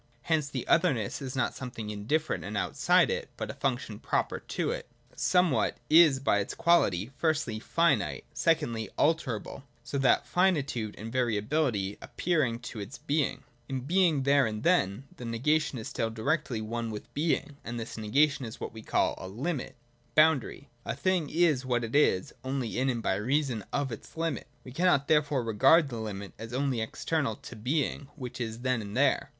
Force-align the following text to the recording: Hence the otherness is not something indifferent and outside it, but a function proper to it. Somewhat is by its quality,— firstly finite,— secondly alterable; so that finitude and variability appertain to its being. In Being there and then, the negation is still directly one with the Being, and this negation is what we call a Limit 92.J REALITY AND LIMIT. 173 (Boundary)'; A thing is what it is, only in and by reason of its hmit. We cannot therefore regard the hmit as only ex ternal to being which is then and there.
Hence 0.23 0.49
the 0.49 0.67
otherness 0.67 1.21
is 1.21 1.35
not 1.35 1.53
something 1.53 1.91
indifferent 1.91 2.43
and 2.43 2.57
outside 2.57 3.11
it, 3.11 3.29
but 3.37 3.51
a 3.51 3.53
function 3.53 3.99
proper 3.99 4.39
to 4.39 4.71
it. 4.71 4.87
Somewhat 5.15 5.77
is 5.91 6.19
by 6.19 6.39
its 6.39 6.55
quality,— 6.55 7.11
firstly 7.19 7.59
finite,— 7.59 8.25
secondly 8.33 8.89
alterable; 8.97 9.61
so 9.83 9.99
that 9.99 10.25
finitude 10.25 10.95
and 10.97 11.11
variability 11.11 11.99
appertain 12.01 12.57
to 12.63 12.79
its 12.79 12.97
being. 12.97 13.43
In 13.69 13.81
Being 13.81 14.23
there 14.23 14.47
and 14.47 14.63
then, 14.63 15.03
the 15.17 15.23
negation 15.23 15.77
is 15.77 15.89
still 15.89 16.09
directly 16.09 16.61
one 16.61 16.89
with 16.89 17.03
the 17.03 17.09
Being, 17.13 17.57
and 17.63 17.79
this 17.79 17.95
negation 17.95 18.43
is 18.43 18.59
what 18.59 18.73
we 18.73 18.81
call 18.81 19.13
a 19.19 19.27
Limit 19.27 19.75
92.J 20.17 20.17
REALITY 20.17 20.17
AND 20.17 20.17
LIMIT. 20.17 20.17
173 20.17 20.23
(Boundary)'; 20.23 20.69
A 20.83 20.95
thing 20.95 21.29
is 21.29 21.63
what 21.63 21.83
it 21.83 21.95
is, 21.95 22.33
only 22.43 22.79
in 22.79 22.89
and 22.89 23.03
by 23.03 23.13
reason 23.13 23.63
of 23.71 23.91
its 23.91 24.15
hmit. 24.15 24.45
We 24.63 24.71
cannot 24.71 25.07
therefore 25.07 25.43
regard 25.43 25.89
the 25.89 25.97
hmit 26.01 26.31
as 26.39 26.53
only 26.55 26.81
ex 26.81 27.05
ternal 27.05 27.39
to 27.43 27.55
being 27.55 28.07
which 28.15 28.41
is 28.41 28.61
then 28.61 28.81
and 28.81 28.97
there. 28.97 29.29